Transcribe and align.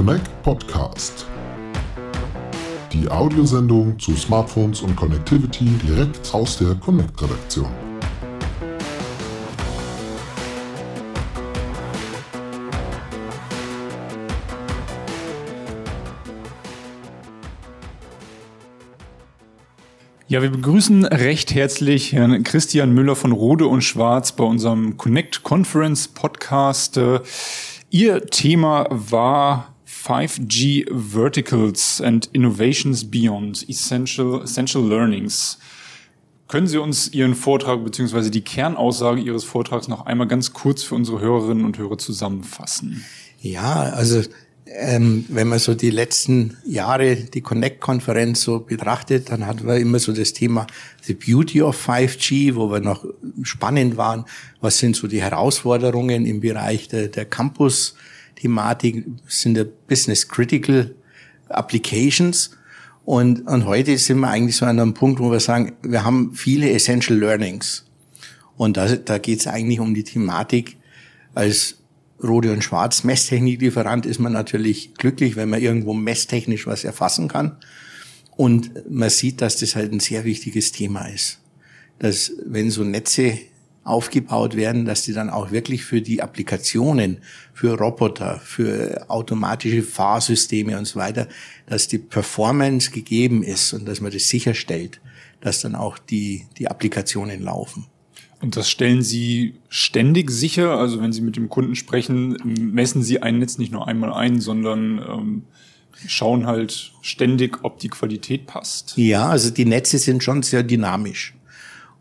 Connect 0.00 0.42
Podcast. 0.42 1.26
Die 2.90 3.06
Audiosendung 3.10 3.98
zu 3.98 4.16
Smartphones 4.16 4.80
und 4.80 4.96
Connectivity 4.96 5.66
direkt 5.86 6.32
aus 6.32 6.56
der 6.56 6.74
Connect-Redaktion. 6.76 7.68
Ja, 20.28 20.40
wir 20.40 20.50
begrüßen 20.50 21.04
recht 21.04 21.54
herzlich 21.54 22.14
Herrn 22.14 22.42
Christian 22.42 22.94
Müller 22.94 23.16
von 23.16 23.32
Rode 23.32 23.66
und 23.66 23.82
Schwarz 23.82 24.32
bei 24.32 24.44
unserem 24.44 24.96
Connect 24.96 25.42
Conference 25.42 26.08
Podcast. 26.08 26.98
Ihr 27.90 28.24
Thema 28.28 28.86
war 28.88 29.74
5G 30.04 30.86
Verticals 30.90 32.00
and 32.00 32.28
Innovations 32.32 33.10
Beyond 33.10 33.68
Essential, 33.68 34.42
Essential 34.42 34.82
Learnings. 34.82 35.58
Können 36.48 36.66
Sie 36.66 36.78
uns 36.78 37.12
Ihren 37.12 37.34
Vortrag 37.34 37.84
bzw. 37.84 38.30
die 38.30 38.40
Kernaussage 38.40 39.20
Ihres 39.20 39.44
Vortrags 39.44 39.88
noch 39.88 40.06
einmal 40.06 40.26
ganz 40.26 40.52
kurz 40.52 40.82
für 40.82 40.94
unsere 40.94 41.20
Hörerinnen 41.20 41.64
und 41.64 41.78
Hörer 41.78 41.98
zusammenfassen? 41.98 43.04
Ja, 43.40 43.82
also 43.82 44.22
ähm, 44.66 45.24
wenn 45.28 45.48
man 45.48 45.58
so 45.58 45.74
die 45.74 45.90
letzten 45.90 46.56
Jahre 46.64 47.16
die 47.16 47.40
Connect-Konferenz 47.40 48.42
so 48.42 48.60
betrachtet, 48.60 49.30
dann 49.30 49.46
hatten 49.46 49.66
wir 49.66 49.76
immer 49.76 49.98
so 49.98 50.12
das 50.12 50.32
Thema 50.32 50.66
The 51.02 51.14
Beauty 51.14 51.62
of 51.62 51.88
5G, 51.88 52.54
wo 52.54 52.70
wir 52.70 52.80
noch 52.80 53.04
spannend 53.42 53.96
waren. 53.96 54.24
Was 54.60 54.78
sind 54.78 54.96
so 54.96 55.08
die 55.08 55.22
Herausforderungen 55.22 56.24
im 56.24 56.40
Bereich 56.40 56.88
der, 56.88 57.08
der 57.08 57.26
Campus-Thematik? 58.40 59.06
Sind 59.28 59.54
der 59.54 59.64
Business-Critical 59.64 60.94
Applications? 61.48 62.50
Und, 63.04 63.46
und 63.46 63.66
heute 63.66 63.96
sind 63.98 64.20
wir 64.20 64.28
eigentlich 64.28 64.56
so 64.56 64.66
an 64.66 64.78
einem 64.78 64.94
Punkt, 64.94 65.20
wo 65.20 65.30
wir 65.30 65.40
sagen, 65.40 65.72
wir 65.82 66.04
haben 66.04 66.34
viele 66.34 66.70
Essential 66.70 67.18
Learnings. 67.18 67.86
Und 68.56 68.76
da, 68.76 68.94
da 68.96 69.18
geht 69.18 69.40
es 69.40 69.46
eigentlich 69.46 69.80
um 69.80 69.94
die 69.94 70.04
Thematik 70.04 70.76
als 71.34 71.76
Rode 72.22 72.52
und 72.52 72.62
Schwarz 72.62 73.02
Messtechniklieferant 73.02 74.04
ist 74.04 74.18
man 74.18 74.32
natürlich 74.32 74.94
glücklich, 74.94 75.36
wenn 75.36 75.48
man 75.48 75.62
irgendwo 75.62 75.94
messtechnisch 75.94 76.66
was 76.66 76.84
erfassen 76.84 77.28
kann. 77.28 77.56
Und 78.36 78.70
man 78.90 79.08
sieht, 79.08 79.40
dass 79.40 79.56
das 79.56 79.74
halt 79.74 79.92
ein 79.92 80.00
sehr 80.00 80.24
wichtiges 80.24 80.72
Thema 80.72 81.06
ist. 81.06 81.38
Dass 81.98 82.32
wenn 82.44 82.70
so 82.70 82.84
Netze 82.84 83.38
aufgebaut 83.84 84.56
werden, 84.56 84.84
dass 84.84 85.02
die 85.02 85.12
dann 85.12 85.30
auch 85.30 85.50
wirklich 85.50 85.84
für 85.84 86.02
die 86.02 86.22
Applikationen, 86.22 87.18
für 87.54 87.78
Roboter, 87.78 88.40
für 88.44 89.06
automatische 89.08 89.82
Fahrsysteme 89.82 90.78
und 90.78 90.84
so 90.84 90.98
weiter, 90.98 91.28
dass 91.66 91.88
die 91.88 91.98
Performance 91.98 92.90
gegeben 92.90 93.42
ist 93.42 93.72
und 93.72 93.86
dass 93.88 94.00
man 94.00 94.12
das 94.12 94.28
sicherstellt, 94.28 95.00
dass 95.40 95.60
dann 95.60 95.74
auch 95.74 95.98
die, 95.98 96.46
die 96.58 96.68
Applikationen 96.68 97.42
laufen. 97.42 97.86
Und 98.42 98.56
das 98.56 98.70
stellen 98.70 99.02
Sie 99.02 99.54
ständig 99.68 100.30
sicher? 100.30 100.78
Also 100.78 101.00
wenn 101.00 101.12
Sie 101.12 101.20
mit 101.20 101.36
dem 101.36 101.48
Kunden 101.48 101.74
sprechen, 101.74 102.36
messen 102.44 103.02
Sie 103.02 103.22
ein 103.22 103.38
Netz 103.38 103.58
nicht 103.58 103.72
nur 103.72 103.86
einmal 103.86 104.12
ein, 104.12 104.40
sondern 104.40 104.98
ähm, 104.98 105.42
schauen 106.06 106.46
halt 106.46 106.92
ständig, 107.02 107.62
ob 107.64 107.78
die 107.78 107.88
Qualität 107.88 108.46
passt? 108.46 108.94
Ja, 108.96 109.28
also 109.28 109.50
die 109.50 109.66
Netze 109.66 109.98
sind 109.98 110.22
schon 110.22 110.42
sehr 110.42 110.62
dynamisch. 110.62 111.34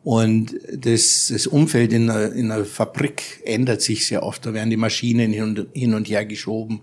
Und 0.04 0.56
das, 0.74 1.28
das 1.32 1.46
Umfeld 1.46 1.92
in 1.92 2.10
einer, 2.10 2.32
in 2.32 2.52
einer 2.52 2.66
Fabrik 2.66 3.42
ändert 3.44 3.82
sich 3.82 4.08
sehr 4.08 4.24
oft. 4.24 4.46
Da 4.46 4.54
werden 4.54 4.70
die 4.70 4.78
Maschinen 4.78 5.34
hin 5.34 5.44
und, 5.44 5.68
hin 5.74 5.94
und 5.94 6.10
her 6.10 6.26
geschoben. 6.26 6.82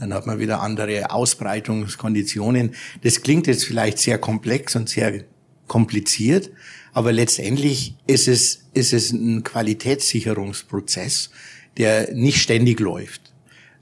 Dann 0.00 0.14
hat 0.14 0.26
man 0.26 0.38
wieder 0.38 0.60
andere 0.60 1.10
Ausbreitungskonditionen. 1.10 2.74
Das 3.02 3.20
klingt 3.20 3.46
jetzt 3.46 3.64
vielleicht 3.64 3.98
sehr 3.98 4.18
komplex 4.18 4.76
und 4.76 4.88
sehr 4.88 5.24
kompliziert. 5.68 6.50
Aber 6.94 7.12
letztendlich 7.12 7.96
ist 8.06 8.28
es, 8.28 8.64
ist 8.72 8.92
es 8.92 9.12
ein 9.12 9.42
Qualitätssicherungsprozess, 9.42 11.30
der 11.76 12.14
nicht 12.14 12.38
ständig 12.38 12.80
läuft, 12.80 13.32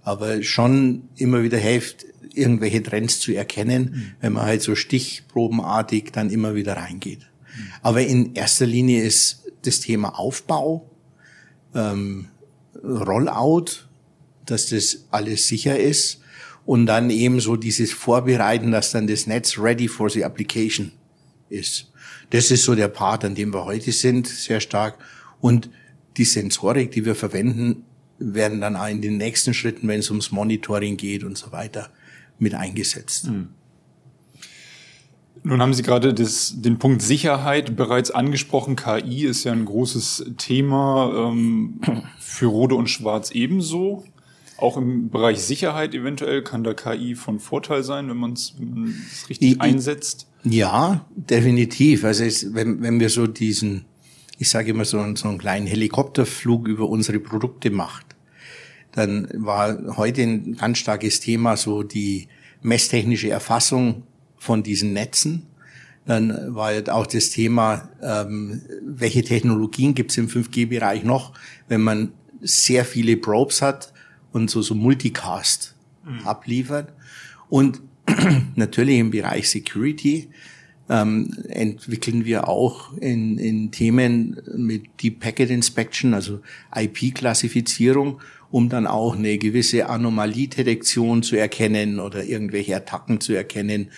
aber 0.02 0.42
schon 0.42 1.08
immer 1.16 1.42
wieder 1.42 1.58
hilft, 1.58 2.06
irgendwelche 2.34 2.82
Trends 2.82 3.20
zu 3.20 3.32
erkennen, 3.32 3.82
mhm. 3.82 4.12
wenn 4.22 4.32
man 4.32 4.46
halt 4.46 4.62
so 4.62 4.74
stichprobenartig 4.74 6.10
dann 6.12 6.30
immer 6.30 6.54
wieder 6.54 6.76
reingeht. 6.78 7.26
Aber 7.82 8.00
in 8.02 8.34
erster 8.34 8.66
Linie 8.66 9.02
ist 9.02 9.44
das 9.62 9.80
Thema 9.80 10.18
Aufbau, 10.18 10.90
ähm, 11.74 12.28
Rollout, 12.82 13.86
dass 14.46 14.68
das 14.68 15.04
alles 15.10 15.46
sicher 15.46 15.78
ist 15.78 16.20
und 16.64 16.86
dann 16.86 17.10
eben 17.10 17.40
so 17.40 17.56
dieses 17.56 17.92
Vorbereiten, 17.92 18.72
dass 18.72 18.92
dann 18.92 19.06
das 19.06 19.26
Netz 19.26 19.58
ready 19.58 19.88
for 19.88 20.10
the 20.10 20.24
application 20.24 20.92
ist. 21.48 21.90
Das 22.30 22.50
ist 22.50 22.64
so 22.64 22.74
der 22.74 22.88
Part, 22.88 23.24
an 23.24 23.34
dem 23.34 23.52
wir 23.52 23.64
heute 23.64 23.92
sind, 23.92 24.26
sehr 24.26 24.60
stark. 24.60 24.98
Und 25.40 25.68
die 26.16 26.24
Sensorik, 26.24 26.90
die 26.92 27.04
wir 27.04 27.14
verwenden, 27.14 27.84
werden 28.18 28.60
dann 28.60 28.76
auch 28.76 28.88
in 28.88 29.02
den 29.02 29.16
nächsten 29.16 29.54
Schritten, 29.54 29.88
wenn 29.88 30.00
es 30.00 30.10
ums 30.10 30.30
Monitoring 30.30 30.96
geht 30.96 31.24
und 31.24 31.36
so 31.36 31.52
weiter, 31.52 31.90
mit 32.38 32.54
eingesetzt. 32.54 33.26
Mhm. 33.26 33.48
Nun 35.44 35.60
haben 35.60 35.74
Sie 35.74 35.82
gerade 35.82 36.14
das, 36.14 36.54
den 36.56 36.78
Punkt 36.78 37.02
Sicherheit 37.02 37.76
bereits 37.76 38.10
angesprochen. 38.10 38.76
KI 38.76 39.24
ist 39.24 39.44
ja 39.44 39.52
ein 39.52 39.64
großes 39.64 40.32
Thema 40.38 41.30
ähm, 41.30 41.80
für 42.18 42.46
Rode 42.46 42.76
und 42.76 42.88
Schwarz 42.88 43.32
ebenso. 43.32 44.04
Auch 44.56 44.76
im 44.76 45.10
Bereich 45.10 45.40
Sicherheit 45.40 45.94
eventuell 45.94 46.42
kann 46.44 46.62
da 46.62 46.74
KI 46.74 47.16
von 47.16 47.40
Vorteil 47.40 47.82
sein, 47.82 48.08
wenn 48.08 48.16
man 48.16 48.34
es 48.34 48.54
richtig 49.28 49.52
ich, 49.52 49.60
einsetzt. 49.60 50.28
Ja, 50.44 51.04
definitiv. 51.16 52.04
Also 52.04 52.22
es, 52.22 52.54
wenn, 52.54 52.80
wenn 52.80 53.00
wir 53.00 53.10
so 53.10 53.26
diesen, 53.26 53.84
ich 54.38 54.48
sage 54.48 54.70
immer 54.70 54.84
so, 54.84 55.04
so 55.16 55.28
einen 55.28 55.38
kleinen 55.38 55.66
Helikopterflug 55.66 56.68
über 56.68 56.88
unsere 56.88 57.18
Produkte 57.18 57.70
macht, 57.70 58.06
dann 58.92 59.28
war 59.34 59.96
heute 59.96 60.22
ein 60.22 60.56
ganz 60.56 60.78
starkes 60.78 61.18
Thema 61.18 61.56
so 61.56 61.82
die 61.82 62.28
messtechnische 62.62 63.30
Erfassung 63.30 64.04
von 64.42 64.64
diesen 64.64 64.92
Netzen. 64.92 65.46
Dann 66.04 66.52
war 66.52 66.66
halt 66.66 66.90
auch 66.90 67.06
das 67.06 67.30
Thema, 67.30 67.88
ähm, 68.02 68.62
welche 68.84 69.22
Technologien 69.22 69.94
gibt 69.94 70.10
es 70.10 70.18
im 70.18 70.26
5G-Bereich 70.26 71.04
noch, 71.04 71.32
wenn 71.68 71.80
man 71.80 72.12
sehr 72.40 72.84
viele 72.84 73.16
Probes 73.16 73.62
hat 73.62 73.92
und 74.32 74.50
so, 74.50 74.60
so 74.60 74.74
Multicast 74.74 75.76
mhm. 76.04 76.26
abliefert. 76.26 76.92
Und 77.50 77.82
natürlich 78.56 78.98
im 78.98 79.12
Bereich 79.12 79.48
Security 79.48 80.28
ähm, 80.90 81.36
entwickeln 81.48 82.24
wir 82.24 82.48
auch 82.48 82.96
in, 82.96 83.38
in 83.38 83.70
Themen 83.70 84.42
mit 84.56 84.86
Deep 85.00 85.20
Packet 85.20 85.50
Inspection, 85.50 86.14
also 86.14 86.40
IP-Klassifizierung, 86.74 88.20
um 88.50 88.68
dann 88.68 88.88
auch 88.88 89.14
eine 89.14 89.38
gewisse 89.38 89.88
Anomaliedetektion 89.88 91.22
zu 91.22 91.36
erkennen 91.36 92.00
oder 92.00 92.24
irgendwelche 92.24 92.74
Attacken 92.74 93.20
zu 93.20 93.34
erkennen 93.34 93.90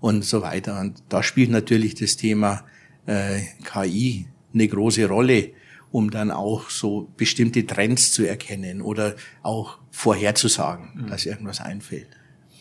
und 0.00 0.24
so 0.24 0.42
weiter. 0.42 0.80
Und 0.80 1.02
da 1.08 1.22
spielt 1.22 1.50
natürlich 1.50 1.94
das 1.94 2.16
Thema 2.16 2.64
äh, 3.06 3.40
KI 3.64 4.26
eine 4.52 4.68
große 4.68 5.06
Rolle, 5.06 5.50
um 5.92 6.10
dann 6.10 6.30
auch 6.30 6.70
so 6.70 7.08
bestimmte 7.16 7.66
Trends 7.66 8.12
zu 8.12 8.26
erkennen 8.26 8.80
oder 8.80 9.16
auch 9.42 9.78
vorherzusagen, 9.90 10.90
mhm. 10.94 11.06
dass 11.08 11.26
irgendwas 11.26 11.60
einfällt. 11.60 12.08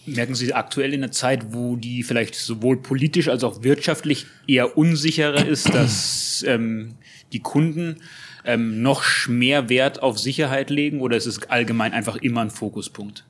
Merken 0.05 0.33
Sie 0.33 0.53
aktuell 0.53 0.94
in 0.94 1.03
einer 1.03 1.11
Zeit, 1.11 1.53
wo 1.53 1.75
die 1.75 2.03
vielleicht 2.03 2.33
sowohl 2.33 2.77
politisch 2.77 3.27
als 3.27 3.44
auch 3.44 3.63
wirtschaftlich 3.63 4.25
eher 4.47 4.77
unsicherer 4.77 5.45
ist, 5.45 5.73
dass 5.73 6.44
ähm, 6.47 6.95
die 7.31 7.41
Kunden 7.41 7.97
ähm, 8.45 8.81
noch 8.81 9.03
mehr 9.27 9.69
Wert 9.69 10.01
auf 10.01 10.17
Sicherheit 10.17 10.69
legen 10.69 11.01
oder 11.01 11.17
ist 11.17 11.27
es 11.27 11.44
allgemein 11.50 11.94
einfach 11.94 12.16
immer 12.17 12.41
ein 12.41 12.50
Fokuspunkt? 12.50 13.25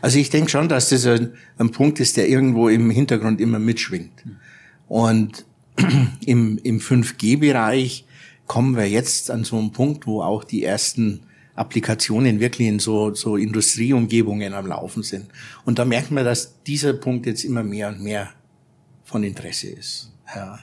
Also 0.00 0.18
ich 0.18 0.30
denke 0.30 0.50
schon, 0.50 0.68
dass 0.68 0.88
das 0.90 1.06
ein, 1.06 1.34
ein 1.58 1.70
Punkt 1.70 2.00
ist, 2.00 2.16
der 2.16 2.28
irgendwo 2.28 2.68
im 2.68 2.90
Hintergrund 2.90 3.40
immer 3.40 3.58
mitschwingt. 3.58 4.24
Und 4.88 5.44
im, 6.26 6.58
im 6.58 6.80
5G-Bereich 6.80 8.04
kommen 8.46 8.76
wir 8.76 8.88
jetzt 8.88 9.30
an 9.30 9.44
so 9.44 9.58
einen 9.58 9.72
Punkt, 9.72 10.06
wo 10.06 10.22
auch 10.22 10.44
die 10.44 10.64
ersten 10.64 11.20
Applikationen 11.54 12.40
wirklich 12.40 12.68
in 12.68 12.78
so, 12.78 13.14
so 13.14 13.36
Industrieumgebungen 13.36 14.54
am 14.54 14.66
Laufen 14.66 15.02
sind. 15.02 15.26
Und 15.64 15.78
da 15.78 15.84
merkt 15.84 16.10
man, 16.10 16.24
dass 16.24 16.62
dieser 16.64 16.94
Punkt 16.94 17.26
jetzt 17.26 17.44
immer 17.44 17.62
mehr 17.62 17.88
und 17.88 18.00
mehr 18.00 18.30
von 19.04 19.22
Interesse 19.22 19.68
ist. 19.68 20.12
Ja. 20.34 20.58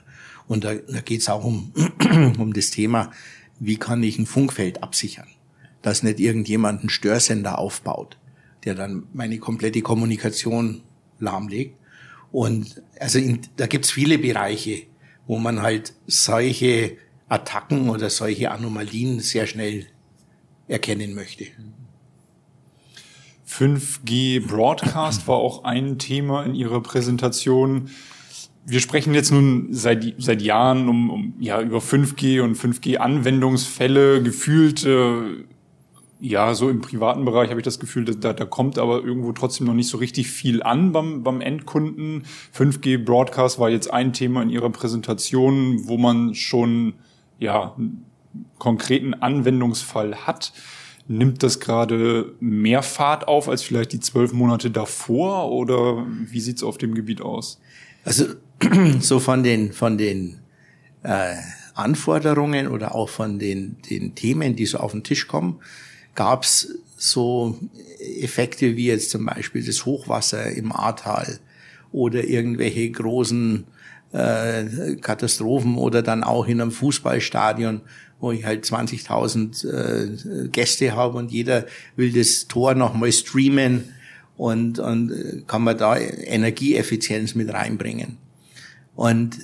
Und 0.47 0.65
da, 0.65 0.75
da 0.75 0.99
geht 0.99 1.21
es 1.21 1.29
auch 1.29 1.45
um, 1.45 1.71
um 2.37 2.53
das 2.53 2.71
Thema, 2.71 3.11
wie 3.59 3.77
kann 3.77 4.03
ich 4.03 4.19
ein 4.19 4.25
Funkfeld 4.25 4.83
absichern, 4.83 5.27
dass 5.81 6.03
nicht 6.03 6.19
irgendjemand 6.19 6.81
einen 6.81 6.89
Störsender 6.89 7.57
aufbaut, 7.57 8.17
der 8.63 8.75
dann 8.75 9.03
meine 9.13 9.39
komplette 9.39 9.81
Kommunikation 9.81 10.81
lahmlegt. 11.19 11.77
Und 12.31 12.81
also 12.99 13.19
in, 13.19 13.41
da 13.57 13.67
gibt's 13.67 13.91
viele 13.91 14.17
Bereiche, 14.17 14.83
wo 15.27 15.37
man 15.37 15.61
halt 15.61 15.93
solche 16.07 16.97
Attacken 17.27 17.89
oder 17.89 18.09
solche 18.09 18.51
Anomalien 18.51 19.19
sehr 19.19 19.47
schnell 19.47 19.85
erkennen 20.67 21.13
möchte. 21.13 21.47
5G 23.47 24.47
Broadcast 24.47 25.27
war 25.27 25.35
auch 25.35 25.63
ein 25.65 25.97
Thema 25.97 26.43
in 26.43 26.55
Ihrer 26.55 26.81
Präsentation. 26.81 27.89
Wir 28.65 28.79
sprechen 28.79 29.13
jetzt 29.13 29.31
nun 29.31 29.73
seit, 29.73 30.15
seit 30.19 30.41
Jahren 30.41 30.87
um, 30.87 31.09
um 31.09 31.33
ja 31.39 31.61
über 31.61 31.79
5G 31.79 32.41
und 32.41 32.55
5G-Anwendungsfälle. 32.55 34.23
Gefühlt 34.23 34.85
äh, 34.85 35.43
ja, 36.21 36.53
so 36.53 36.69
im 36.69 36.81
privaten 36.81 37.25
Bereich 37.25 37.49
habe 37.49 37.59
ich 37.59 37.65
das 37.65 37.79
Gefühl, 37.79 38.05
da, 38.05 38.31
da 38.31 38.45
kommt 38.45 38.77
aber 38.77 39.03
irgendwo 39.03 39.31
trotzdem 39.31 39.65
noch 39.65 39.73
nicht 39.73 39.89
so 39.89 39.97
richtig 39.97 40.29
viel 40.29 40.61
an 40.61 40.91
beim, 40.91 41.23
beim 41.23 41.41
Endkunden. 41.41 42.25
5G 42.55 43.03
Broadcast 43.03 43.57
war 43.57 43.71
jetzt 43.71 43.91
ein 43.91 44.13
Thema 44.13 44.43
in 44.43 44.51
Ihrer 44.51 44.69
Präsentation, 44.69 45.87
wo 45.87 45.97
man 45.97 46.35
schon 46.35 46.93
ja 47.39 47.73
einen 47.75 48.05
konkreten 48.59 49.15
Anwendungsfall 49.15 50.27
hat. 50.27 50.53
Nimmt 51.07 51.41
das 51.41 51.59
gerade 51.59 52.35
mehr 52.39 52.83
Fahrt 52.83 53.27
auf 53.27 53.49
als 53.49 53.63
vielleicht 53.63 53.91
die 53.91 53.99
zwölf 53.99 54.31
Monate 54.31 54.69
davor 54.69 55.51
oder 55.51 56.05
wie 56.07 56.39
sieht's 56.39 56.61
auf 56.61 56.77
dem 56.77 56.93
Gebiet 56.93 57.21
aus? 57.21 57.59
Also 58.05 58.25
so 58.99 59.19
von 59.19 59.41
den 59.41 59.73
von 59.73 59.97
den 59.97 60.41
äh, 61.01 61.33
Anforderungen 61.73 62.67
oder 62.67 62.93
auch 62.93 63.09
von 63.09 63.39
den 63.39 63.77
den 63.89 64.13
Themen, 64.13 64.55
die 64.55 64.67
so 64.67 64.77
auf 64.77 64.91
den 64.91 65.03
Tisch 65.03 65.27
kommen, 65.27 65.59
gab 66.15 66.43
es 66.43 66.77
so 66.97 67.57
Effekte 68.21 68.75
wie 68.75 68.87
jetzt 68.87 69.09
zum 69.11 69.25
Beispiel 69.25 69.65
das 69.65 69.85
Hochwasser 69.85 70.51
im 70.51 70.71
Ahrtal 70.71 71.39
oder 71.91 72.23
irgendwelche 72.23 72.89
großen 72.91 73.65
äh, 74.11 74.95
Katastrophen 75.01 75.77
oder 75.77 76.01
dann 76.01 76.23
auch 76.23 76.47
in 76.47 76.61
einem 76.61 76.71
Fußballstadion, 76.71 77.81
wo 78.19 78.31
ich 78.31 78.45
halt 78.45 78.65
20.000 78.65 80.45
äh, 80.45 80.47
Gäste 80.49 80.95
habe 80.95 81.17
und 81.17 81.31
jeder 81.31 81.65
will 81.95 82.11
das 82.11 82.47
Tor 82.47 82.75
nochmal 82.75 83.11
streamen 83.11 83.93
und, 84.37 84.79
und 84.79 85.11
äh, 85.11 85.41
kann 85.47 85.63
man 85.63 85.77
da 85.77 85.97
Energieeffizienz 85.97 87.35
mit 87.35 87.51
reinbringen. 87.53 88.17
Und 88.95 89.37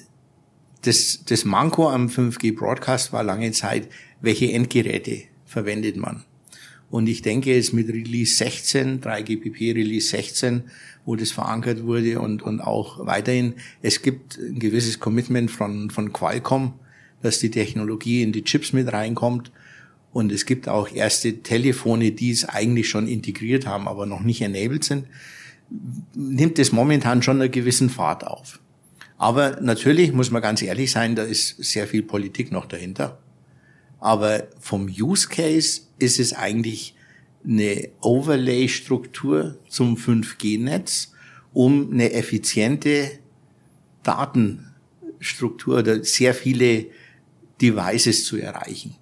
das, 0.84 1.24
das 1.26 1.46
Manko 1.46 1.90
am 1.90 2.08
5G 2.08 2.56
Broadcast 2.56 3.14
war 3.14 3.24
lange 3.24 3.52
Zeit, 3.52 3.88
welche 4.22 4.52
Endgeräte 4.52 5.24
verwendet 5.46 5.98
man. 5.98 6.24
Und 6.90 7.08
ich 7.08 7.22
denke 7.22 7.54
jetzt 7.54 7.74
mit 7.74 7.90
Release 7.90 8.36
16, 8.36 9.02
3GPP 9.02 9.76
Release 9.76 10.10
16, 10.10 10.64
wo 11.06 11.16
das 11.16 11.32
verankert 11.32 11.84
wurde 11.84 12.20
und, 12.20 12.42
und 12.42 12.62
auch 12.62 13.06
weiterhin, 13.06 13.56
es 13.82 14.02
gibt 14.02 14.38
ein 14.38 14.60
gewisses 14.60 15.00
Commitment 15.00 15.52
von, 15.52 15.90
von 15.90 16.14
Qualcomm, 16.14 16.74
dass 17.22 17.40
die 17.40 17.52
Technologie 17.52 18.24
in 18.24 18.32
die 18.32 18.44
Chips 18.44 18.74
mit 18.74 18.92
reinkommt. 18.92 19.52
Und 20.14 20.32
es 20.32 20.46
gibt 20.46 20.70
auch 20.70 20.90
erste 20.90 21.44
Telefone, 21.44 22.12
die 22.12 22.32
es 22.32 22.46
eigentlich 22.46 22.90
schon 22.90 23.08
integriert 23.08 23.68
haben, 23.68 23.88
aber 23.88 24.06
noch 24.06 24.22
nicht 24.22 24.42
enabled 24.42 24.84
sind. 24.84 25.06
Nimmt 26.16 26.58
es 26.60 26.72
momentan 26.72 27.22
schon 27.22 27.42
einen 27.42 27.52
gewissen 27.52 27.90
Fahrt 27.90 28.26
auf. 28.26 28.60
Aber 29.18 29.60
natürlich 29.62 30.14
muss 30.14 30.32
man 30.32 30.42
ganz 30.42 30.62
ehrlich 30.62 30.92
sein, 30.92 31.16
da 31.16 31.24
ist 31.24 31.62
sehr 31.64 31.88
viel 31.88 32.04
Politik 32.04 32.52
noch 32.52 32.66
dahinter. 32.66 33.20
Aber 34.08 34.48
vom 34.62 34.86
Use 34.86 35.28
Case 35.28 35.82
ist 36.00 36.18
es 36.18 36.32
eigentlich 36.32 36.96
eine 37.44 37.90
Overlay-Struktur 38.00 39.60
zum 39.68 39.98
5G-Netz, 39.98 41.12
um 41.52 41.92
eine 41.92 42.14
effiziente 42.14 43.20
Datenstruktur 44.04 45.80
oder 45.80 46.06
sehr 46.06 46.34
viele 46.34 46.86
Devices 47.62 48.24
zu 48.24 48.38
erreichen. 48.38 48.96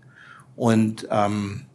Und 0.56 1.08
ähm, 1.12 1.68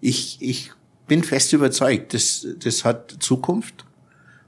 ich, 0.00 0.38
ich 0.40 0.70
bin 1.06 1.24
fest 1.24 1.52
überzeugt, 1.52 2.14
das, 2.14 2.46
das 2.58 2.86
hat 2.86 3.18
Zukunft. 3.20 3.84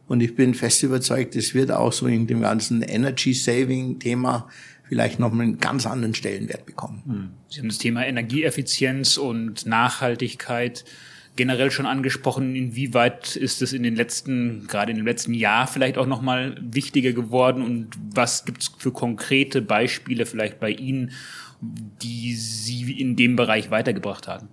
Und 0.09 0.23
ich 0.23 0.35
bin 0.35 0.55
fest 0.55 0.83
überzeugt, 0.83 1.37
das 1.37 1.53
wird 1.53 1.71
auch 1.71 1.93
so 1.93 2.07
in 2.07 2.27
dem 2.27 2.41
ganzen 2.41 2.81
Energy-Saving-Thema 2.81 4.49
vielleicht 4.89 5.19
noch 5.19 5.33
einen 5.33 5.59
ganz 5.59 5.87
anderen 5.87 6.15
Stellenwert 6.15 6.67
bekommen. 6.67 7.03
Hm. 7.07 7.31
Sie 7.49 7.61
haben 7.61 7.69
das 7.69 7.79
Thema 7.79 8.07
Energieeffizienz 8.07 9.17
und 9.17 9.67
Nachhaltigkeit 9.67 10.85
generell 11.37 11.71
schon 11.71 11.87
angesprochen. 11.87 12.55
Inwieweit 12.55 13.37
ist 13.37 13.63
es 13.63 13.73
in 13.73 13.83
den 13.83 13.97
letzten, 13.97 14.67
gerade 14.67 14.93
in 14.93 14.99
dem 14.99 15.07
letzten 15.07 15.35
Jahr 15.35 15.67
vielleicht 15.67 15.99
auch 15.99 16.07
nochmal 16.07 16.57
wichtiger 16.61 17.13
geworden 17.13 17.63
und 17.63 17.89
was 18.15 18.45
gibt 18.45 18.63
es 18.63 18.71
für 18.79 18.93
konkrete 18.93 19.63
Beispiele 19.63 20.27
vielleicht 20.27 20.61
bei 20.61 20.71
Ihnen, 20.71 21.11
die 21.61 22.35
Sie 22.35 22.93
in 22.93 23.17
dem 23.17 23.37
Bereich 23.37 23.71
weitergebracht 23.71 24.29
haben? 24.29 24.49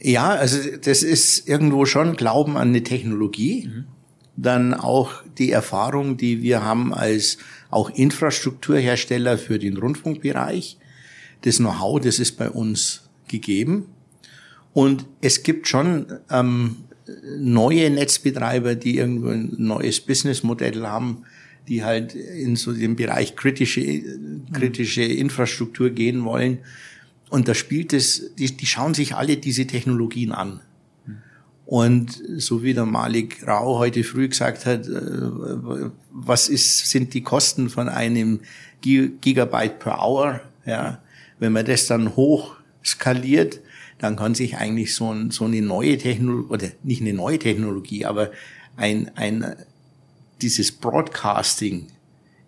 Ja, 0.00 0.30
also 0.30 0.58
das 0.78 1.02
ist 1.02 1.48
irgendwo 1.48 1.84
schon 1.84 2.16
Glauben 2.16 2.56
an 2.56 2.68
eine 2.68 2.82
Technologie. 2.82 3.68
Mhm. 3.68 3.84
Dann 4.36 4.74
auch 4.74 5.22
die 5.38 5.50
Erfahrung, 5.50 6.16
die 6.16 6.42
wir 6.42 6.64
haben 6.64 6.94
als 6.94 7.38
auch 7.70 7.90
Infrastrukturhersteller 7.90 9.38
für 9.38 9.58
den 9.58 9.76
Rundfunkbereich. 9.76 10.78
Das 11.42 11.58
Know-how, 11.58 12.00
das 12.00 12.18
ist 12.18 12.38
bei 12.38 12.50
uns 12.50 13.08
gegeben. 13.28 13.86
Und 14.72 15.06
es 15.20 15.42
gibt 15.42 15.68
schon 15.68 16.06
ähm, 16.30 16.76
neue 17.38 17.90
Netzbetreiber, 17.90 18.74
die 18.74 18.96
irgendwo 18.96 19.28
ein 19.28 19.54
neues 19.58 20.00
Businessmodell 20.00 20.82
haben, 20.86 21.24
die 21.68 21.84
halt 21.84 22.14
in 22.14 22.56
so 22.56 22.72
den 22.72 22.96
Bereich 22.96 23.36
kritische, 23.36 24.02
kritische 24.52 25.02
Infrastruktur 25.02 25.90
gehen 25.90 26.24
wollen. 26.24 26.58
Und 27.28 27.48
da 27.48 27.54
spielt 27.54 27.92
es, 27.92 28.34
die, 28.36 28.56
die 28.56 28.66
schauen 28.66 28.94
sich 28.94 29.14
alle 29.14 29.36
diese 29.36 29.66
Technologien 29.66 30.32
an. 30.32 30.60
Und 31.72 32.22
so 32.36 32.62
wie 32.62 32.74
der 32.74 32.84
Malik 32.84 33.48
Rau 33.48 33.78
heute 33.78 34.04
früh 34.04 34.28
gesagt 34.28 34.66
hat, 34.66 34.86
äh, 34.88 35.90
was 36.10 36.50
ist, 36.50 36.90
sind 36.90 37.14
die 37.14 37.22
Kosten 37.22 37.70
von 37.70 37.88
einem 37.88 38.40
Gigabyte 38.82 39.78
per 39.78 39.98
Hour? 40.02 40.42
Ja, 40.66 41.02
wenn 41.38 41.52
man 41.52 41.64
das 41.64 41.86
dann 41.86 42.14
hoch 42.14 42.56
skaliert, 42.84 43.60
dann 43.96 44.16
kann 44.16 44.34
sich 44.34 44.58
eigentlich 44.58 44.94
so, 44.94 45.14
ein, 45.14 45.30
so 45.30 45.46
eine 45.46 45.62
neue 45.62 45.96
Technologie, 45.96 46.52
oder 46.52 46.68
nicht 46.82 47.00
eine 47.00 47.14
neue 47.14 47.38
Technologie, 47.38 48.04
aber 48.04 48.32
ein, 48.76 49.10
ein, 49.14 49.56
dieses 50.42 50.72
Broadcasting 50.72 51.86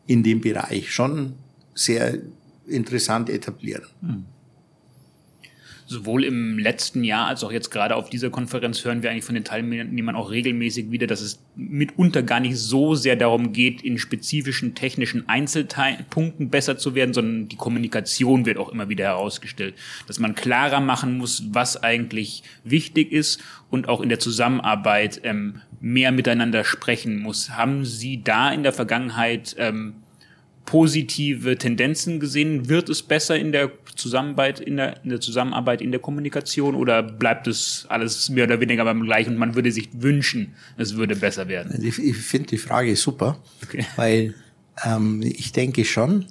in 0.07 0.23
dem 0.23 0.43
Bereich 0.43 0.93
schon 0.93 1.37
sehr 1.73 2.19
interessant 2.67 3.31
etablieren. 3.31 3.87
Hm 4.03 4.27
sowohl 5.87 6.25
im 6.25 6.59
letzten 6.59 7.05
Jahr 7.05 7.27
als 7.29 7.45
auch 7.45 7.53
jetzt 7.53 7.71
gerade 7.71 7.97
auf 7.97 8.09
dieser 8.09 8.31
Konferenz 8.31 8.85
hören 8.85 9.03
wir 9.03 9.11
eigentlich 9.11 9.25
von 9.25 9.35
den 9.35 9.45
Teilnehmern 9.45 10.17
auch 10.17 10.31
regelmäßig 10.31 10.91
wieder, 10.91 11.07
dass 11.07 11.21
es 11.21 11.41
mitunter 11.57 12.23
gar 12.23 12.41
nicht 12.41 12.57
so 12.57 12.95
sehr 12.95 13.17
darum 13.17 13.53
geht, 13.53 13.83
in 13.83 13.99
spezifischen 13.99 14.75
technischen 14.75 15.29
Einzelpunkten 15.29 16.49
besser 16.49 16.79
zu 16.79 16.95
werden, 16.95 17.13
sondern 17.13 17.49
die 17.49 17.57
Kommunikation 17.57 18.47
wird 18.47 18.59
auch 18.59 18.71
immer 18.71 18.89
wieder 18.89 19.05
herausgestellt, 19.05 19.75
dass 20.07 20.19
man 20.19 20.35
klarer 20.35 20.81
machen 20.81 21.19
muss, 21.19 21.45
was 21.51 21.83
eigentlich 21.83 22.43
wichtig 22.65 23.13
ist 23.13 23.43
und 23.71 23.89
auch 23.89 24.01
in 24.01 24.09
der 24.09 24.19
Zusammenarbeit 24.19 25.21
ähm, 25.25 25.61
mehr 25.81 26.13
miteinander 26.13 26.65
sprechen 26.65 27.19
muss. 27.19 27.51
Haben 27.51 27.85
Sie 27.85 28.23
da 28.23 28.51
in 28.53 28.63
der 28.63 28.73
Vergangenheit 28.73 29.55
ähm, 29.59 29.97
positive 30.65 31.59
Tendenzen 31.59 32.21
gesehen? 32.21 32.69
Wird 32.69 32.89
es 32.89 33.03
besser 33.03 33.37
in 33.37 33.53
der 33.53 33.71
Zusammenarbeit, 33.95 34.61
in 34.61 34.77
der, 34.77 35.03
in 35.05 35.11
der 35.11 35.21
Zusammenarbeit, 35.21 35.81
in 35.81 35.91
der 35.91 36.01
Kommunikation 36.01 36.75
oder 36.75 37.03
bleibt 37.03 37.47
es 37.47 37.87
alles 37.89 38.29
mehr 38.29 38.45
oder 38.45 38.61
weniger 38.61 38.85
beim 38.85 39.03
gleichen 39.03 39.35
und 39.35 39.39
man 39.39 39.55
würde 39.55 39.71
sich 39.73 39.91
wünschen, 39.93 40.55
es 40.77 40.97
würde 40.97 41.17
besser 41.17 41.49
werden? 41.49 41.83
Ich, 41.83 41.99
ich 41.99 42.17
finde 42.17 42.49
die 42.49 42.59
Frage 42.59 42.95
super, 42.97 43.39
okay. 43.63 43.85
weil 43.97 44.35
ähm, 44.85 45.23
ich 45.23 45.53
denke 45.53 45.85
schon, 45.85 46.27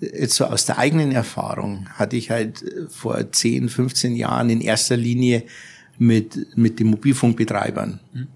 jetzt 0.00 0.34
so 0.34 0.46
aus 0.46 0.66
der 0.66 0.78
eigenen 0.78 1.12
Erfahrung 1.12 1.88
hatte 1.90 2.16
ich 2.16 2.30
halt 2.30 2.64
vor 2.88 3.30
10, 3.30 3.68
15 3.68 4.16
Jahren 4.16 4.50
in 4.50 4.60
erster 4.60 4.96
Linie 4.96 5.44
mit, 5.98 6.56
mit 6.56 6.80
den 6.80 6.88
Mobilfunkbetreibern 6.88 8.00
hm. 8.12 8.28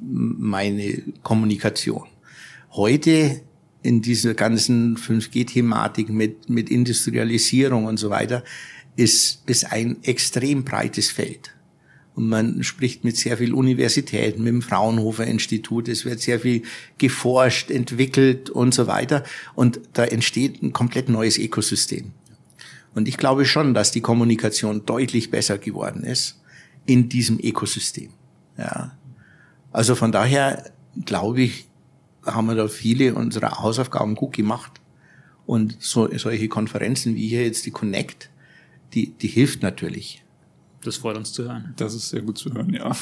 meine 0.00 1.02
Kommunikation. 1.22 2.06
Heute 2.72 3.40
in 3.82 4.02
dieser 4.02 4.34
ganzen 4.34 4.96
5G-Thematik 4.96 6.10
mit, 6.10 6.50
mit 6.50 6.70
Industrialisierung 6.70 7.86
und 7.86 7.96
so 7.96 8.10
weiter, 8.10 8.44
ist, 8.96 9.42
ist 9.46 9.72
ein 9.72 10.02
extrem 10.02 10.64
breites 10.64 11.10
Feld. 11.10 11.54
Und 12.14 12.28
man 12.28 12.62
spricht 12.64 13.04
mit 13.04 13.16
sehr 13.16 13.38
viel 13.38 13.54
Universitäten, 13.54 14.42
mit 14.42 14.52
dem 14.52 14.62
Fraunhofer 14.62 15.24
Institut, 15.26 15.88
es 15.88 16.04
wird 16.04 16.20
sehr 16.20 16.40
viel 16.40 16.62
geforscht, 16.98 17.70
entwickelt 17.70 18.50
und 18.50 18.74
so 18.74 18.86
weiter. 18.86 19.24
Und 19.54 19.80
da 19.94 20.04
entsteht 20.04 20.62
ein 20.62 20.72
komplett 20.72 21.08
neues 21.08 21.38
Ökosystem. 21.38 22.12
Und 22.94 23.08
ich 23.08 23.16
glaube 23.16 23.44
schon, 23.44 23.72
dass 23.72 23.92
die 23.92 24.00
Kommunikation 24.00 24.84
deutlich 24.84 25.30
besser 25.30 25.56
geworden 25.56 26.02
ist 26.02 26.40
in 26.84 27.08
diesem 27.08 27.38
Ökosystem. 27.38 28.10
Ja. 28.58 28.96
Also 29.72 29.94
von 29.94 30.10
daher 30.10 30.72
glaube 31.04 31.42
ich, 31.42 31.69
haben 32.26 32.46
wir 32.46 32.54
da 32.54 32.68
viele 32.68 33.14
unserer 33.14 33.58
Hausaufgaben 33.60 34.14
gut 34.14 34.34
gemacht. 34.34 34.80
Und 35.46 35.76
so, 35.80 36.08
solche 36.16 36.48
Konferenzen 36.48 37.14
wie 37.16 37.28
hier 37.28 37.44
jetzt 37.44 37.66
die 37.66 37.70
Connect, 37.70 38.30
die, 38.94 39.10
die 39.10 39.28
hilft 39.28 39.62
natürlich. 39.62 40.22
Das 40.84 40.96
freut 40.96 41.16
uns 41.16 41.32
zu 41.32 41.44
hören. 41.44 41.74
Das 41.76 41.94
ist 41.94 42.10
sehr 42.10 42.22
gut 42.22 42.38
zu 42.38 42.52
hören, 42.52 42.72
ja. 42.72 42.96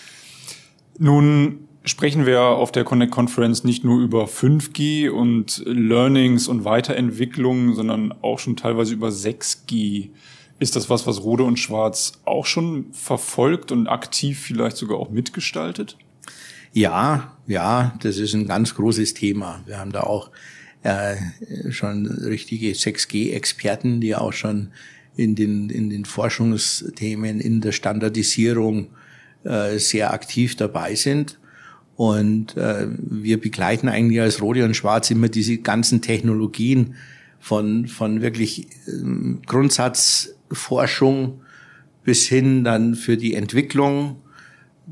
Nun 0.98 1.68
sprechen 1.84 2.26
wir 2.26 2.42
auf 2.42 2.72
der 2.72 2.84
Connect 2.84 3.12
Conference 3.12 3.64
nicht 3.64 3.84
nur 3.84 4.00
über 4.00 4.24
5G 4.24 5.10
und 5.10 5.62
Learnings 5.66 6.48
und 6.48 6.64
Weiterentwicklung, 6.64 7.74
sondern 7.74 8.12
auch 8.22 8.38
schon 8.38 8.56
teilweise 8.56 8.94
über 8.94 9.08
6G. 9.08 10.10
Ist 10.58 10.76
das 10.76 10.90
was, 10.90 11.06
was 11.06 11.22
Rode 11.22 11.44
und 11.44 11.58
Schwarz 11.58 12.20
auch 12.24 12.44
schon 12.44 12.92
verfolgt 12.92 13.72
und 13.72 13.86
aktiv 13.86 14.38
vielleicht 14.40 14.76
sogar 14.76 14.98
auch 14.98 15.10
mitgestaltet? 15.10 15.96
Ja, 16.72 17.36
ja, 17.46 17.94
das 18.00 18.18
ist 18.18 18.34
ein 18.34 18.46
ganz 18.46 18.74
großes 18.74 19.14
Thema. 19.14 19.60
Wir 19.66 19.78
haben 19.78 19.92
da 19.92 20.02
auch 20.02 20.30
äh, 20.82 21.16
schon 21.70 22.06
richtige 22.06 22.70
6G-Experten, 22.72 24.00
die 24.00 24.14
auch 24.14 24.32
schon 24.32 24.68
in 25.16 25.34
den, 25.34 25.68
in 25.68 25.90
den 25.90 26.04
Forschungsthemen, 26.04 27.40
in 27.40 27.60
der 27.60 27.72
Standardisierung 27.72 28.88
äh, 29.44 29.78
sehr 29.78 30.12
aktiv 30.12 30.54
dabei 30.56 30.94
sind. 30.94 31.38
Und 31.96 32.56
äh, 32.56 32.86
wir 32.98 33.40
begleiten 33.40 33.88
eigentlich 33.88 34.20
als 34.20 34.40
Rode 34.40 34.64
und 34.64 34.74
Schwarz 34.74 35.10
immer 35.10 35.28
diese 35.28 35.58
ganzen 35.58 36.00
Technologien 36.00 36.94
von, 37.40 37.88
von 37.88 38.22
wirklich 38.22 38.68
ähm, 38.86 39.42
Grundsatzforschung 39.44 41.42
bis 42.04 42.26
hin 42.26 42.64
dann 42.64 42.94
für 42.94 43.16
die 43.16 43.34
Entwicklung. 43.34 44.16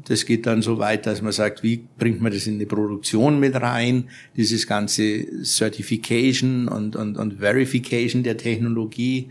Das 0.05 0.26
geht 0.26 0.47
dann 0.47 0.62
so 0.62 0.78
weit, 0.78 1.07
dass 1.07 1.23
man 1.23 1.33
sagt, 1.33 1.62
wie 1.62 1.85
bringt 1.99 2.21
man 2.21 2.33
das 2.33 2.47
in 2.47 2.59
die 2.59 2.67
Produktion 2.67 3.40
mit 3.40 3.55
rein? 3.57 4.09
Dieses 4.37 4.67
ganze 4.67 5.45
Certification 5.45 6.69
und, 6.69 6.97
und, 6.97 7.17
und 7.17 7.40
Verification 7.40 8.23
der 8.23 8.37
Technologie 8.37 9.31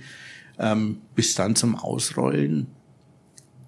ähm, 0.60 1.02
bis 1.16 1.36
dann 1.36 1.56
zum 1.56 1.76
Ausrollen, 1.76 2.68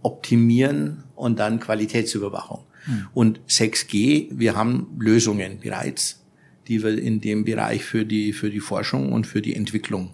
Optimieren 0.01 1.03
und 1.15 1.39
dann 1.39 1.59
Qualitätsüberwachung. 1.59 2.63
Mhm. 2.87 3.07
Und 3.13 3.39
6G, 3.47 4.29
wir 4.31 4.55
haben 4.55 4.87
Lösungen 4.97 5.59
bereits, 5.59 6.23
die 6.67 6.81
wir 6.83 6.97
in 6.97 7.19
dem 7.19 7.43
Bereich 7.43 7.83
für 7.83 8.05
die, 8.05 8.31
für 8.33 8.49
die 8.49 8.59
Forschung 8.61 9.11
und 9.11 9.27
für 9.27 9.41
die 9.41 9.55
Entwicklung 9.55 10.13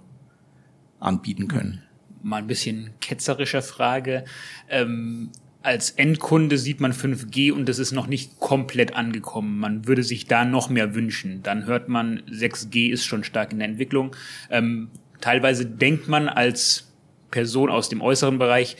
anbieten 0.99 1.47
können. 1.47 1.83
Mal 2.23 2.37
ein 2.37 2.47
bisschen 2.47 2.91
ketzerischer 2.99 3.61
Frage. 3.61 4.25
Ähm, 4.69 5.29
als 5.65 5.89
Endkunde 5.89 6.57
sieht 6.57 6.79
man 6.79 6.93
5G 6.93 7.51
und 7.51 7.67
das 7.67 7.79
ist 7.79 7.91
noch 7.91 8.07
nicht 8.07 8.39
komplett 8.39 8.95
angekommen. 8.95 9.57
Man 9.59 9.87
würde 9.87 10.03
sich 10.03 10.27
da 10.27 10.45
noch 10.45 10.69
mehr 10.69 10.93
wünschen. 10.93 11.41
Dann 11.41 11.65
hört 11.65 11.89
man, 11.89 12.21
6G 12.29 12.91
ist 12.91 13.03
schon 13.05 13.23
stark 13.23 13.51
in 13.51 13.59
der 13.59 13.67
Entwicklung. 13.67 14.15
Ähm, 14.51 14.89
teilweise 15.21 15.65
denkt 15.65 16.07
man 16.07 16.29
als 16.29 16.93
Person 17.31 17.69
aus 17.69 17.89
dem 17.89 18.01
äußeren 18.01 18.37
Bereich, 18.37 18.77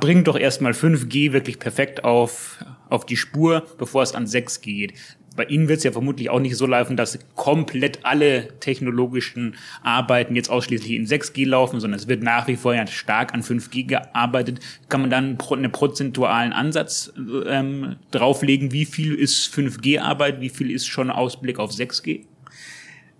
bringt 0.00 0.28
doch 0.28 0.38
erstmal 0.38 0.72
5G 0.72 1.32
wirklich 1.32 1.58
perfekt 1.58 2.04
auf, 2.04 2.64
auf 2.90 3.06
die 3.06 3.16
Spur, 3.16 3.66
bevor 3.78 4.02
es 4.02 4.14
an 4.14 4.26
6G 4.26 4.60
geht. 4.62 4.92
Bei 5.38 5.44
Ihnen 5.44 5.68
wird 5.68 5.78
es 5.78 5.84
ja 5.84 5.92
vermutlich 5.92 6.30
auch 6.30 6.40
nicht 6.40 6.56
so 6.56 6.66
laufen, 6.66 6.96
dass 6.96 7.16
komplett 7.36 8.00
alle 8.04 8.48
technologischen 8.58 9.54
Arbeiten 9.84 10.34
jetzt 10.34 10.50
ausschließlich 10.50 10.90
in 10.90 11.06
6G 11.06 11.46
laufen, 11.46 11.78
sondern 11.78 12.00
es 12.00 12.08
wird 12.08 12.24
nach 12.24 12.48
wie 12.48 12.56
vor 12.56 12.74
ja 12.74 12.88
stark 12.88 13.32
an 13.32 13.44
5G 13.44 13.86
gearbeitet. 13.86 14.58
Kann 14.88 15.00
man 15.00 15.10
dann 15.10 15.38
einen 15.38 15.70
prozentualen 15.70 16.52
Ansatz 16.52 17.12
ähm, 17.46 17.94
drauflegen, 18.10 18.72
wie 18.72 18.84
viel 18.84 19.14
ist 19.14 19.54
5G-Arbeit, 19.54 20.40
wie 20.40 20.48
viel 20.48 20.72
ist 20.72 20.88
schon 20.88 21.08
Ausblick 21.08 21.60
auf 21.60 21.70
6G? 21.70 22.22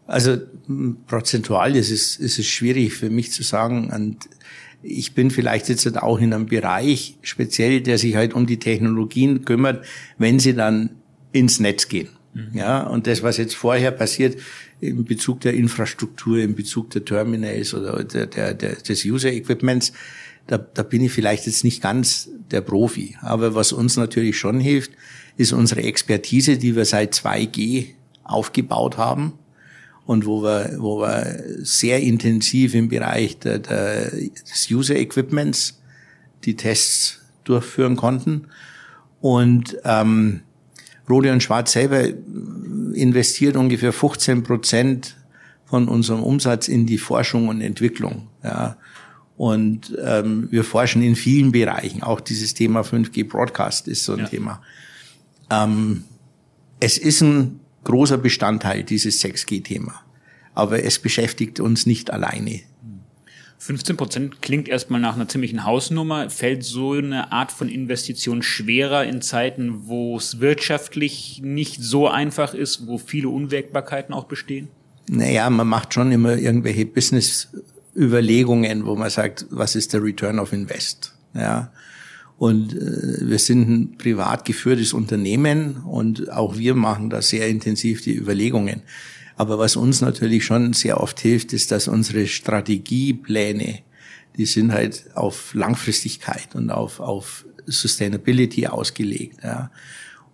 Also 0.09 0.39
prozentual 1.07 1.77
ist 1.77 1.93
es, 1.93 2.17
ist 2.17 2.41
es 2.41 2.47
schwierig 2.47 2.95
für 2.95 3.11
mich 3.11 3.31
zu 3.31 3.45
sagen. 3.45 3.93
Und 3.95 4.29
ich 4.83 5.15
bin 5.15 5.31
vielleicht 5.31 5.69
jetzt 5.69 5.87
auch 5.97 6.19
in 6.19 6.35
einem 6.35 6.47
Bereich 6.47 7.17
speziell, 7.23 7.81
der 7.81 7.97
sich 7.97 8.17
halt 8.17 8.35
um 8.35 8.45
die 8.49 8.59
Technologien 8.59 9.45
kümmert, 9.45 9.85
wenn 10.19 10.41
sie 10.41 10.55
dann 10.55 10.91
ins 11.33 11.61
Netz 11.61 11.89
gehen. 11.89 12.09
Mhm. 12.35 12.51
Ja, 12.55 12.83
und 12.83 13.07
das, 13.07 13.23
was 13.23 13.37
jetzt 13.37 13.55
vorher 13.55 13.91
passiert, 13.91 14.39
in 14.81 15.05
Bezug 15.05 15.41
der 15.41 15.55
Infrastruktur, 15.55 16.39
in 16.39 16.55
Bezug 16.55 16.91
der 16.91 17.05
Terminals 17.05 17.75
oder 17.75 18.05
der, 18.05 18.27
der, 18.27 18.55
der, 18.55 18.77
des 18.77 19.05
User 19.05 19.33
Equipments, 19.33 19.93
da, 20.47 20.57
da 20.59 20.83
bin 20.83 21.05
ich 21.05 21.13
vielleicht 21.13 21.47
jetzt 21.47 21.65
nicht 21.65 21.83
ganz 21.83 22.31
der 22.51 22.61
Profi. 22.61 23.17
Aber 23.21 23.55
was 23.55 23.73
uns 23.73 23.97
natürlich 23.97 24.39
schon 24.39 24.61
hilft, 24.61 24.93
ist 25.37 25.53
unsere 25.53 25.83
Expertise, 25.83 26.59
die 26.59 26.75
wir 26.75 26.85
seit 26.85 27.15
2G 27.15 27.89
aufgebaut 28.25 28.97
haben 28.97 29.35
und 30.07 30.27
wo 30.27 30.43
wir, 30.43 30.77
wo 30.79 31.01
wir 31.01 31.45
sehr 31.59 32.01
intensiv 32.01 32.75
im 32.75 32.89
Bereich 32.89 33.39
der, 33.39 33.59
der, 33.59 34.11
des 34.11 34.69
User 34.71 34.97
Equipments 34.97 35.81
die 36.45 36.57
Tests 36.57 37.21
durchführen 37.45 37.97
konnten. 37.97 38.47
Und 39.21 39.77
ähm, 39.85 40.43
Rode 41.09 41.33
und 41.33 41.43
Schwarz 41.43 41.73
selber 41.73 42.05
investiert 42.95 43.57
ungefähr 43.57 43.93
15 43.93 44.43
Prozent 44.43 45.17
von 45.65 45.89
unserem 45.89 46.23
Umsatz 46.23 46.69
in 46.69 46.87
die 46.87 46.99
Forschung 46.99 47.49
und 47.49 47.61
Entwicklung. 47.61 48.29
Ja. 48.43 48.77
Und 49.37 49.97
ähm, 50.05 50.49
wir 50.51 50.65
forschen 50.65 51.03
in 51.03 51.15
vielen 51.15 51.53
Bereichen. 51.53 52.03
Auch 52.03 52.21
dieses 52.21 52.55
Thema 52.55 52.81
5G 52.81 53.29
Broadcast 53.29 53.87
ist 53.87 54.05
so 54.05 54.15
ein 54.15 54.21
ja. 54.21 54.27
Thema. 54.27 54.63
Ähm, 55.51 56.05
es 56.81 56.99
ist 56.99 57.21
ein 57.21 57.61
großer 57.85 58.19
Bestandteil 58.19 58.83
dieses 58.83 59.23
6G-Thema. 59.23 59.95
Aber 60.55 60.83
es 60.83 60.99
beschäftigt 60.99 61.61
uns 61.61 61.87
nicht 61.87 62.11
alleine. 62.11 62.61
15 63.59 63.97
Prozent 63.97 64.43
klingt 64.43 64.69
erstmal 64.69 65.01
nach 65.01 65.17
einer 65.17 65.29
ziemlichen 65.29 65.65
Hausnummer. 65.65 66.31
Fällt 66.31 66.63
so 66.63 66.93
eine 66.93 67.33
Art 67.33 67.51
von 67.51 67.69
Investition 67.69 68.43
schwerer 68.43 69.05
in 69.05 69.21
Zeiten, 69.21 69.89
wo 69.89 70.17
es 70.17 70.41
wirtschaftlich 70.41 71.41
nicht 71.43 71.83
so 71.83 72.09
einfach 72.09 72.55
ist, 72.55 72.87
wo 72.87 72.99
viele 72.99 73.29
Unwägbarkeiten 73.29 74.15
auch 74.15 74.25
bestehen? 74.25 74.69
Naja, 75.09 75.51
man 75.51 75.67
macht 75.67 75.93
schon 75.93 76.13
immer 76.13 76.37
irgendwelche 76.37 76.87
Business-Überlegungen, 76.87 78.87
wo 78.87 78.95
man 78.95 79.11
sagt, 79.11 79.47
was 79.51 79.75
ist 79.75 79.93
der 79.93 80.05
Return 80.05 80.39
of 80.39 80.53
Invest? 80.53 81.15
Ja. 81.35 81.73
Und 82.39 82.75
äh, 82.75 83.29
wir 83.29 83.41
sind 83.41 83.69
ein 83.69 83.99
privat 83.99 84.45
geführtes 84.45 84.93
Unternehmen 84.93 85.79
und 85.79 86.31
auch 86.31 86.57
wir 86.57 86.77
machen 86.77 87.11
da 87.11 87.21
sehr 87.21 87.49
intensiv 87.49 88.03
die 88.03 88.15
Überlegungen. 88.15 88.83
Aber 89.39 89.61
was 89.61 89.77
uns 89.77 90.01
natürlich 90.01 90.45
schon 90.45 90.73
sehr 90.73 91.01
oft 91.01 91.21
hilft, 91.21 91.53
ist, 91.53 91.71
dass 91.71 91.87
unsere 91.87 92.27
Strategiepläne, 92.27 93.79
die 94.37 94.47
sind 94.47 94.73
halt 94.73 95.05
auf 95.15 95.55
Langfristigkeit 95.55 96.57
und 96.57 96.73
auf, 96.73 96.99
auf 96.99 97.47
Sustainability 97.65 98.67
ausgelegt. 98.67 99.39
Ja. 99.45 99.71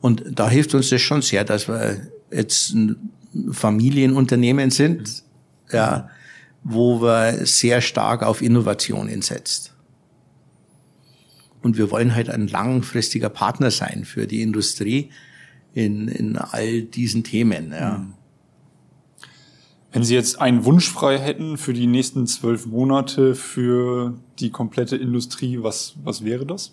Und 0.00 0.25
da 0.32 0.49
hilft 0.49 0.75
uns 0.75 0.88
das 0.88 1.02
schon 1.02 1.20
sehr, 1.20 1.44
dass 1.44 1.68
wir 1.68 2.08
jetzt 2.32 2.73
ein 2.73 3.11
Familienunternehmen 3.50 4.70
sind, 4.70 5.23
ja, 5.70 6.08
wo 6.62 7.02
wir 7.02 7.44
sehr 7.44 7.82
stark 7.82 8.23
auf 8.23 8.40
Innovationen 8.40 9.20
setzt. 9.20 9.75
Und 11.61 11.76
wir 11.76 11.90
wollen 11.90 12.14
halt 12.14 12.30
ein 12.30 12.49
langfristiger 12.49 13.28
Partner 13.28 13.70
sein 13.70 14.06
für 14.06 14.26
die 14.26 14.40
Industrie 14.40 15.11
in, 15.75 16.08
in 16.08 16.38
all 16.38 16.80
diesen 16.80 17.23
Themen. 17.23 17.70
Ja. 17.73 17.99
Mhm. 17.99 18.14
Wenn 19.95 20.03
Sie 20.03 20.15
jetzt 20.17 20.41
einen 20.41 20.65
Wunsch 20.65 20.89
frei 20.89 21.21
hätten 21.21 21.57
für 21.57 21.73
die 21.73 21.87
nächsten 21.87 22.27
zwölf 22.27 22.67
Monate 22.67 23.37
für 23.37 24.19
die 24.41 24.51
komplette 24.51 24.97
Industrie, 24.97 25.63
was, 25.63 25.95
was 26.03 26.25
wäre 26.25 26.45
das? 26.45 26.73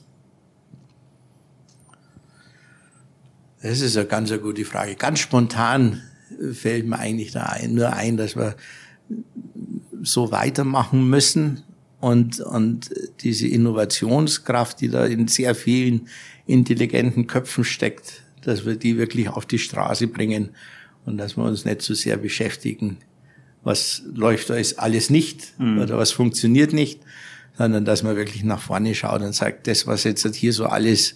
Das 3.62 3.80
ist 3.80 3.96
eine 3.96 4.08
ganz 4.08 4.32
eine 4.32 4.42
gute 4.42 4.66
Frage. 4.66 4.96
Ganz 4.96 5.20
spontan 5.20 6.01
fällt 6.51 6.88
mir 6.88 6.98
eigentlich 6.98 7.32
da 7.32 7.44
ein, 7.44 7.75
nur 7.75 7.94
ein, 7.94 8.18
dass 8.18 8.36
wir 8.36 8.56
so 10.01 10.32
weitermachen 10.32 11.08
müssen, 11.08 11.63
und, 12.00 12.40
und 12.40 12.90
diese 13.22 13.48
Innovationskraft, 13.48 14.82
die 14.82 14.90
da 14.90 15.06
in 15.06 15.28
sehr 15.28 15.54
vielen 15.54 16.08
intelligenten 16.48 17.28
Köpfen 17.28 17.63
steckt, 17.63 18.24
dass 18.42 18.66
wir 18.66 18.75
die 18.75 18.98
wirklich 18.98 19.30
auf 19.30 19.46
die 19.46 19.60
Straße 19.60 20.08
bringen 20.08 20.50
und 21.06 21.20
dass 21.20 21.38
wir 21.38 21.44
uns 21.44 21.63
nicht 21.63 21.84
so 21.84 21.94
sehr 21.94 22.18
beschäftigen, 22.18 22.98
was 23.63 24.03
läuft 24.13 24.50
da 24.50 24.56
ist 24.56 24.80
alles 24.80 25.10
nicht 25.10 25.60
mhm. 25.60 25.80
oder 25.80 25.98
was 25.98 26.12
funktioniert 26.12 26.74
nicht, 26.74 27.01
sondern 27.58 27.86
dass 27.86 28.03
man 28.03 28.15
wirklich 28.15 28.44
nach 28.44 28.62
vorne 28.62 28.96
schaut 28.96 29.22
und 29.22 29.34
sagt, 29.34 29.68
das, 29.68 29.88
was 29.88 30.03
jetzt 30.03 30.36
hier 30.36 30.53
so 30.53 30.65
alles 30.65 31.15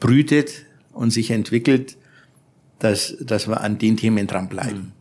brütet 0.00 0.66
und 0.92 1.10
sich 1.10 1.30
entwickelt, 1.30 1.96
dass, 2.78 3.16
dass 3.20 3.48
wir 3.48 3.60
an 3.60 3.78
den 3.78 3.96
Themen 3.96 4.26
dranbleiben. 4.26 4.78
Mhm 4.78 4.92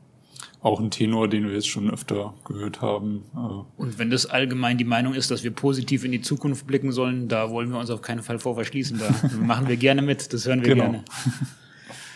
auch 0.66 0.80
ein 0.80 0.90
Tenor, 0.90 1.30
den 1.30 1.46
wir 1.48 1.54
jetzt 1.54 1.68
schon 1.68 1.92
öfter 1.92 2.34
gehört 2.44 2.82
haben. 2.82 3.24
Äh. 3.36 3.82
Und 3.82 4.00
wenn 4.00 4.10
das 4.10 4.26
allgemein 4.26 4.80
die 4.80 4.84
Meinung 4.84 5.14
ist, 5.14 5.30
dass 5.30 5.44
wir 5.44 5.52
positiv 5.52 6.04
in 6.04 6.12
die 6.12 6.22
Zukunft 6.22 6.66
blicken 6.66 6.92
sollen, 6.92 7.28
da 7.28 7.52
wollen 7.52 7.70
wir 7.70 7.78
uns 7.78 7.92
auf 7.92 8.02
keinen 8.02 8.24
Fall 8.24 8.40
vor 8.40 8.56
verschließen. 8.56 9.00
Da 9.00 9.38
machen 9.38 9.68
wir 9.68 9.78
gerne 9.78 10.02
mit, 10.02 10.34
das 10.34 10.48
hören 10.48 10.62
wir 10.62 10.70
genau. 10.70 10.86
gerne. 10.86 11.06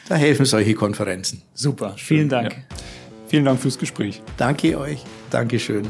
Da 0.08 0.16
helfen 0.16 0.46
solche 0.46 0.74
Konferenzen. 0.74 1.44
Super, 1.54 1.94
vielen 1.96 2.28
Dank. 2.28 2.54
Ja. 2.54 2.78
Vielen 3.30 3.46
Dank 3.46 3.60
fürs 3.60 3.78
Gespräch. 3.78 4.22
Danke 4.38 4.78
euch. 4.78 5.04
Dankeschön. 5.30 5.88